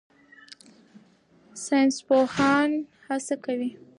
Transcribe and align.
ساینسپوهان 1.63 2.71
هڅه 3.07 3.35
کوي. 3.45 3.71